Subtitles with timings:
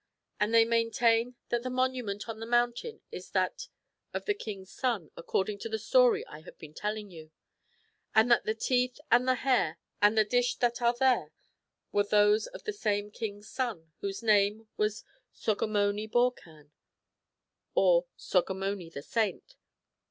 [0.39, 3.67] And they maintain that the monument on the mountain is that
[4.15, 7.29] of the king's son, according to the story I have been telling you;
[8.15, 11.31] and that the teeth, and the hair, and the dish that are there
[11.91, 15.03] were those of the same king's son, whose name was
[15.35, 16.71] Sogomoni Borcan,
[17.75, 19.55] or Sogomoni the Saint.